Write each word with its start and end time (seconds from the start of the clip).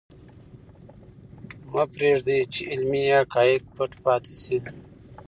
مه 1.71 1.83
پرېږدئ 1.93 2.39
چې 2.53 2.61
علمي 2.71 3.03
حقایق 3.17 3.63
پټ 3.75 3.91
پاتې 4.03 4.33
شي. 4.43 4.57